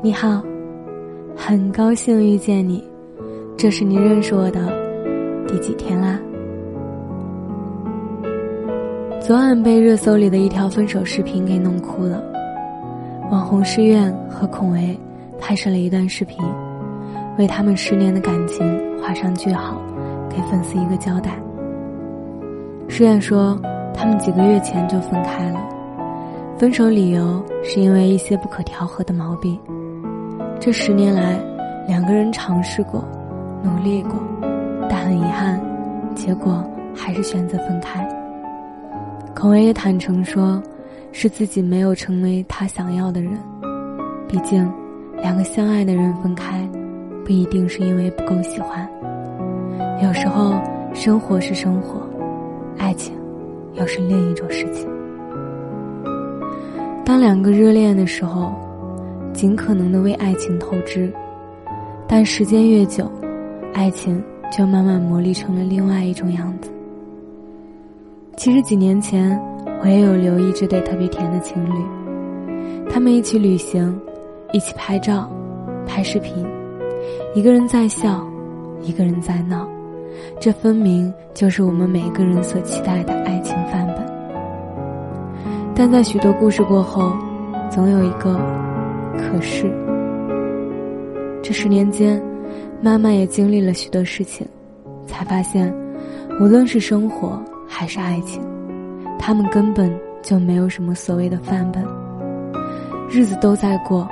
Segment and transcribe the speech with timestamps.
[0.00, 0.40] 你好，
[1.36, 2.88] 很高兴遇见你，
[3.56, 4.72] 这是你认识我的
[5.48, 6.16] 第几天啦？
[9.20, 12.22] 昨晚被热搜里的一条分手视频给弄哭了。
[13.32, 14.96] 网红诗苑和孔维
[15.40, 16.38] 拍摄了一段视频，
[17.36, 18.64] 为他们十年的感情
[19.02, 19.82] 画上句号，
[20.30, 21.32] 给粉丝一个交代。
[22.88, 23.60] 诗苑说，
[23.92, 25.60] 他们几个月前就分开了，
[26.56, 29.58] 分手理由是因为一些不可调和的毛病。
[30.60, 31.38] 这十年来，
[31.86, 33.04] 两个人尝试过，
[33.62, 34.14] 努力过，
[34.90, 35.60] 但很遗憾，
[36.16, 38.06] 结果还是选择分开。
[39.36, 40.60] 孔维也坦诚说，
[41.12, 43.38] 是自己没有成为他想要的人。
[44.26, 44.68] 毕竟，
[45.22, 46.68] 两个相爱的人分开，
[47.24, 48.86] 不一定是因为不够喜欢。
[50.02, 50.60] 有时候，
[50.92, 52.00] 生活是生活，
[52.76, 53.14] 爱情
[53.74, 54.88] 又是另一种事情。
[57.04, 58.52] 当两个热恋的时候。
[59.38, 61.12] 尽可能的为爱情透支，
[62.08, 63.08] 但时间越久，
[63.72, 64.20] 爱情
[64.50, 66.68] 就慢慢磨砺成了另外一种样子。
[68.36, 69.40] 其实几年前，
[69.80, 71.80] 我也有留意这对特别甜的情侣，
[72.90, 73.96] 他们一起旅行，
[74.52, 75.30] 一起拍照、
[75.86, 76.44] 拍视频，
[77.32, 78.26] 一个人在笑，
[78.82, 79.68] 一个人在闹，
[80.40, 84.04] 这分明就是我们每个人所期待的爱情范本。
[85.76, 87.12] 但在许多故事过后，
[87.70, 88.36] 总有一个。
[89.18, 89.70] 可是，
[91.42, 92.22] 这十年间，
[92.80, 94.46] 妈妈也经历了许多事情，
[95.06, 95.70] 才发现，
[96.40, 98.40] 无论是生活还是爱情，
[99.18, 99.92] 他们根本
[100.22, 101.84] 就没有什么所谓的范本。
[103.10, 104.08] 日子都在过，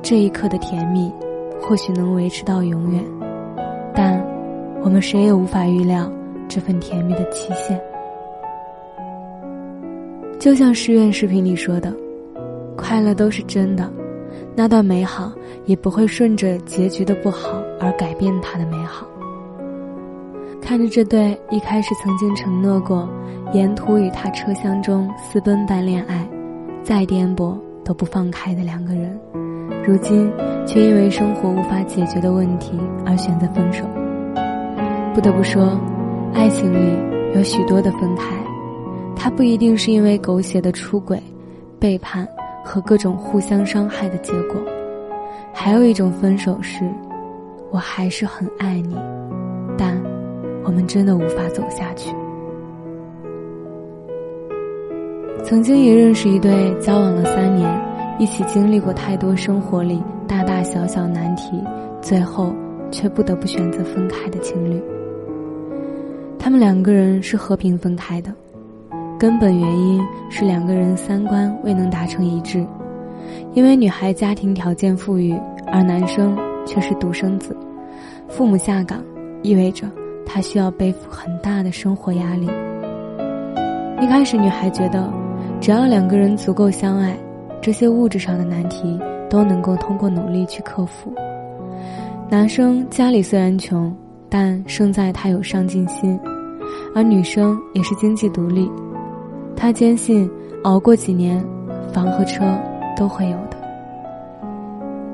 [0.00, 1.12] 这一刻的甜蜜，
[1.60, 3.04] 或许能维持到永远，
[3.94, 4.24] 但
[4.82, 6.10] 我们谁也无法预料
[6.48, 7.78] 这份甜蜜的期限。
[10.38, 11.92] 就像诗苑视频里说的，
[12.76, 13.90] 快乐都是真的。
[14.58, 15.30] 那段美好
[15.66, 19.06] 也不会顺着结局的不好而改变它的美好。
[20.60, 23.08] 看着这对一开始曾经承诺过
[23.52, 26.28] 沿途与他车厢中私奔般恋爱，
[26.82, 29.16] 再颠簸都不放开的两个人，
[29.86, 30.28] 如今
[30.66, 32.72] 却因为生活无法解决的问题
[33.06, 33.84] 而选择分手。
[35.14, 35.80] 不得不说，
[36.34, 36.98] 爱情里
[37.32, 38.34] 有许多的分开，
[39.14, 41.22] 它不一定是因为狗血的出轨、
[41.78, 42.26] 背叛。
[42.68, 44.60] 和各种互相伤害的结果，
[45.54, 46.86] 还有一种分手是，
[47.70, 48.94] 我还是很爱你，
[49.78, 49.98] 但
[50.64, 52.14] 我们真的无法走下去。
[55.42, 57.66] 曾经也认识一对交往了三年，
[58.18, 61.64] 一起经历过太多生活里大大小小难题，
[62.02, 62.54] 最后
[62.90, 64.78] 却不得不选择分开的情侣。
[66.38, 68.30] 他们两个人是和平分开的。
[69.18, 72.64] 根本原因是两个人三观未能达成一致，
[73.52, 75.36] 因为女孩家庭条件富裕，
[75.72, 77.56] 而男生却是独生子，
[78.28, 79.02] 父母下岗，
[79.42, 79.90] 意味着
[80.24, 82.48] 他需要背负很大的生活压力。
[84.00, 85.12] 一开始，女孩觉得，
[85.60, 87.18] 只要两个人足够相爱，
[87.60, 91.12] 这些物质上的难题都能够通过努力去克服。
[92.30, 93.92] 男生家里虽然穷，
[94.28, 96.16] 但胜在他有上进心，
[96.94, 98.70] 而女生也是经济独立。
[99.60, 100.30] 他坚信，
[100.62, 101.44] 熬过几年，
[101.92, 102.44] 房和车
[102.96, 103.56] 都会有的。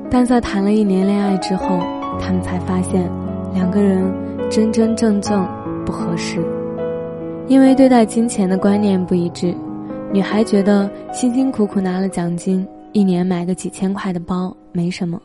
[0.07, 1.79] 但在谈了一年恋爱之后，
[2.21, 3.09] 他们才发现，
[3.55, 4.05] 两个人
[4.47, 5.47] 真真正正
[5.83, 6.39] 不合适。
[7.47, 9.51] 因为对待金钱的观念不一致，
[10.13, 15.19] 女孩觉得辛辛苦苦拿了奖金，一年买个几千块的包没什么，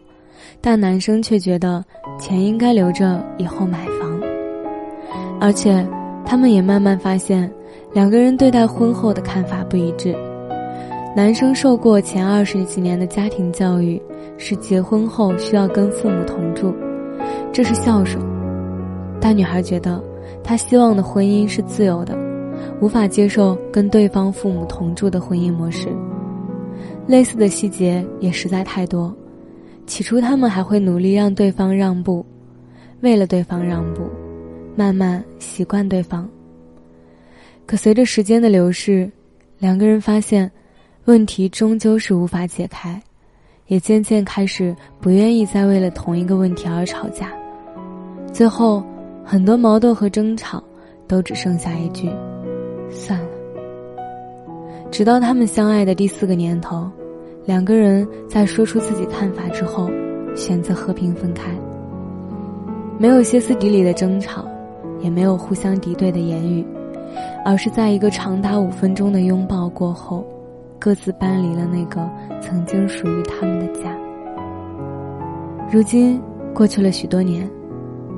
[0.63, 1.85] 但男生却觉得
[2.19, 4.19] 钱应该留着以后买房。
[5.39, 5.87] 而且，
[6.25, 7.53] 他们也慢慢发现。
[7.93, 10.15] 两个人对待婚后的看法不一致，
[11.17, 14.01] 男生受过前二十几年的家庭教育，
[14.39, 16.73] 是结婚后需要跟父母同住，
[17.53, 18.23] 这是孝顺；
[19.21, 20.01] 但女孩觉得，
[20.45, 22.17] 她希望的婚姻是自由的，
[22.81, 25.89] 无法接受跟对方父母同住的婚姻模式。
[27.09, 29.13] 类似的细节也实在太多，
[29.85, 32.25] 起初他们还会努力让对方让步，
[33.01, 34.03] 为了对方让步，
[34.77, 36.29] 慢慢习惯对方。
[37.71, 39.09] 可随着时间的流逝，
[39.61, 40.51] 两个人发现，
[41.05, 43.01] 问题终究是无法解开，
[43.69, 47.31] 也渐渐开始不愿意再为了同一个问题而吵架。
[48.33, 48.83] 最后，
[49.25, 50.61] 很多矛盾和争吵
[51.07, 52.11] 都只剩下一句
[52.91, 53.29] “算了”。
[54.91, 56.91] 直到他们相爱的第四个年头，
[57.45, 59.89] 两个人在说出自己看法之后，
[60.35, 61.57] 选择和平分开。
[62.99, 64.45] 没有歇斯底里的争吵，
[64.99, 66.67] 也没有互相敌对的言语。
[67.45, 70.25] 而是在一个长达五分钟的拥抱过后，
[70.79, 72.09] 各自搬离了那个
[72.41, 73.91] 曾经属于他们的家。
[75.71, 76.21] 如今
[76.55, 77.49] 过去了许多年，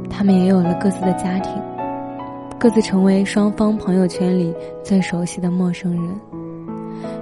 [0.09, 1.53] 他们也有了各自的家庭，
[2.59, 6.15] 各自成为双方朋友圈里最熟悉的陌生人。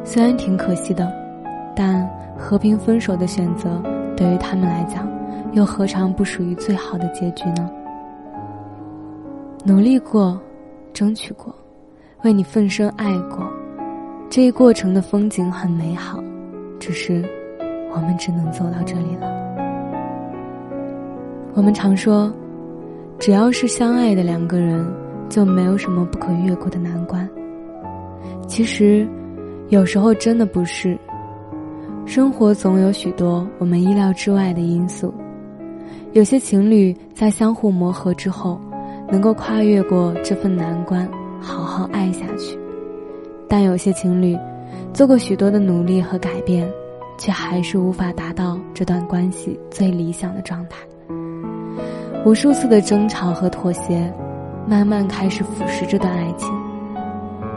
[0.05, 1.13] 虽然挺可惜的，
[1.75, 3.83] 但和平分手的选择
[4.17, 5.09] 对于他们来讲，
[5.53, 7.71] 又何尝不属于最好的结局呢？
[9.65, 10.41] 努力过，
[10.93, 11.55] 争取过，
[12.25, 13.39] 为你奋身爱过，
[14.29, 16.23] 这一过程的风景很美好，
[16.79, 17.25] 只是
[17.93, 19.29] 我们只能走到这里了。
[21.55, 22.33] 我们常说，
[23.19, 24.87] 只要是相爱的两个人，
[25.29, 27.29] 就没有什么不可越过的难关。
[28.47, 29.07] 其实，
[29.69, 30.99] 有时候真的不是。
[32.07, 35.15] 生活总有许多我们意料之外的因素。
[36.13, 38.61] 有些情侣在相互磨合之后，
[39.11, 41.09] 能够跨越过这份难关，
[41.41, 42.57] 好好爱下去；
[43.49, 44.39] 但有些情侣，
[44.93, 46.71] 做过许多的努力和改变，
[47.19, 50.79] 却还是无法达到这段关系最理想的状态。
[52.25, 54.13] 无数次的争吵和妥协，
[54.67, 56.49] 慢慢开始腐蚀这段爱情。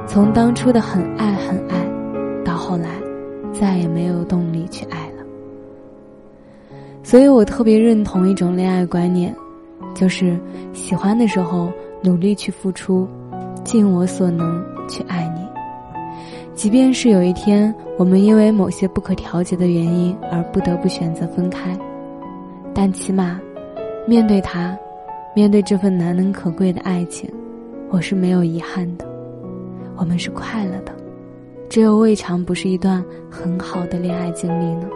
[0.07, 1.75] 从当初的很爱很爱，
[2.43, 2.89] 到后来，
[3.51, 5.23] 再也没有动力去爱了。
[7.03, 9.35] 所以我特别认同一种恋爱观念，
[10.03, 10.37] 就是
[10.73, 11.71] 喜欢的时候
[12.01, 13.07] 努力去付出，
[13.63, 15.47] 尽我所能去爱你。
[16.53, 21.73] 即便是有一天我们因为某些不可调节的原因而不得不选择分开，
[22.73, 23.39] 但起码。
[24.05, 24.77] 面对他，
[25.33, 27.31] 面对这份难能可贵的爱情，
[27.89, 29.05] 我是没有遗憾的。
[29.95, 30.93] 我们是快乐的，
[31.69, 33.01] 这又未尝不是一段
[33.31, 34.89] 很好的恋爱经历呢。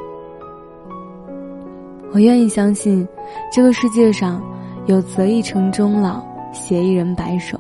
[2.12, 3.08] 我愿意相信，
[3.50, 4.44] 这个世界上
[4.88, 6.24] 有择一城终老，
[6.54, 7.60] 携一人白首。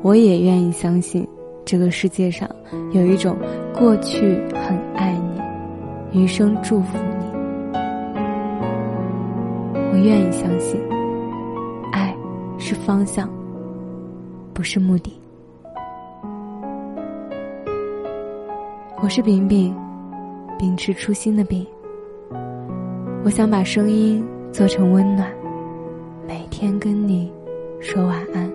[0.00, 1.28] 我也愿意相信，
[1.66, 2.48] 这个世界上
[2.92, 3.36] 有一种
[3.74, 5.12] 过去很爱
[6.12, 7.26] 你，余生祝福你。
[9.92, 10.80] 我愿意相信，
[11.92, 12.16] 爱
[12.56, 13.28] 是方向，
[14.54, 15.12] 不是目的。
[19.02, 19.76] 我是饼饼，
[20.58, 21.66] 秉持初心的饼。
[23.24, 25.30] 我想把声音做成温暖，
[26.26, 27.30] 每天跟你
[27.80, 28.52] 说晚安，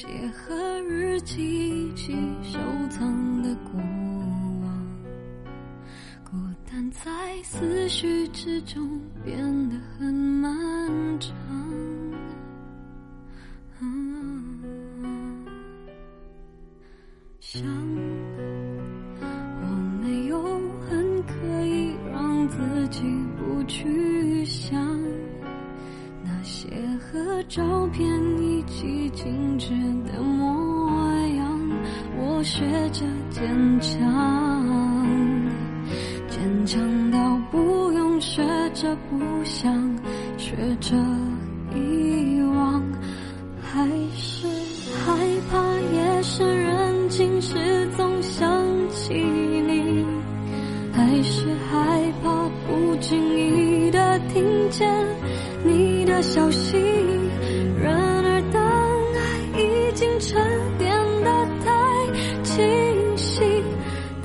[0.00, 0.56] 写和
[0.88, 2.58] 日记起收
[2.88, 3.78] 藏的过
[4.62, 4.96] 往，
[6.24, 7.02] 孤单在
[7.42, 9.36] 思绪之中变
[9.68, 10.88] 得很漫
[11.20, 11.36] 长。
[17.38, 17.62] 想
[19.60, 19.66] 我
[20.00, 20.40] 没有
[20.80, 21.34] 很刻
[21.66, 23.02] 意让自己
[23.36, 24.98] 不去想
[26.24, 28.08] 那些和照片
[28.80, 29.68] 起静止
[30.10, 30.88] 的模
[31.36, 31.60] 样
[32.16, 34.00] 我学着坚强，
[36.30, 37.18] 坚强到
[37.50, 39.70] 不用学着不想，
[40.38, 40.96] 学着
[41.74, 42.82] 遗忘，
[43.60, 44.46] 还是
[45.04, 45.14] 害
[45.50, 48.50] 怕夜深人静时总想
[48.88, 50.06] 起你，
[50.90, 54.90] 还是害怕不经意的听见
[55.66, 56.89] 你的消息。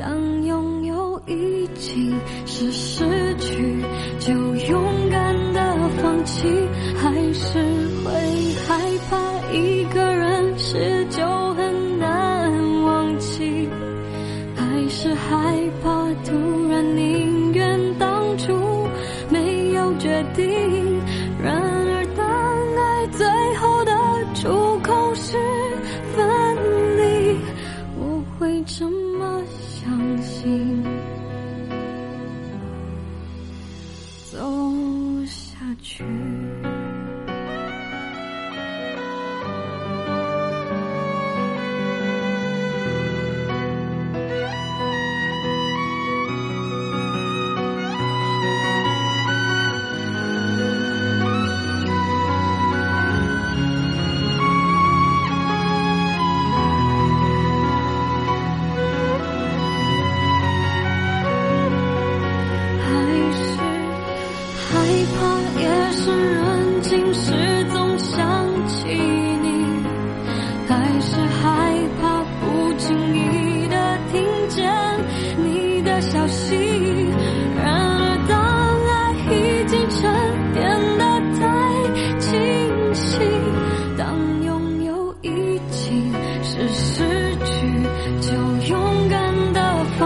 [0.05, 3.03] 想拥有已经是事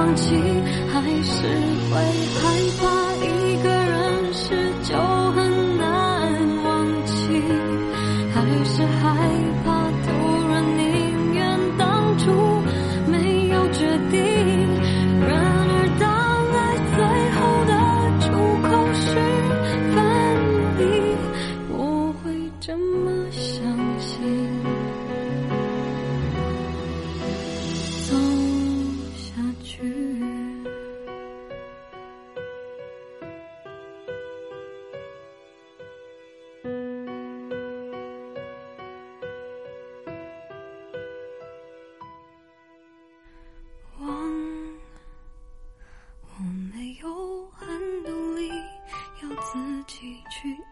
[0.10, 0.34] 放弃，
[0.92, 1.44] 还是
[1.92, 2.02] 会
[2.42, 2.59] 害
[49.52, 50.64] 自己去